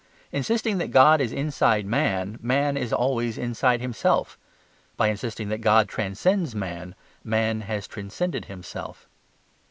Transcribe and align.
Insisting 0.31 0.79
that 0.79 0.89
God 0.89 1.21
is 1.21 1.31
inside 1.31 1.85
man, 1.85 2.39
man 2.41 2.75
is 2.75 2.91
always 2.91 3.37
inside 3.37 3.81
himself. 3.81 4.35
By 4.97 5.09
insisting 5.09 5.49
that 5.49 5.61
God 5.61 5.87
transcends 5.87 6.55
man, 6.55 6.95
man 7.23 7.61
has 7.61 7.85
transcended 7.87 8.45
himself. 8.45 9.07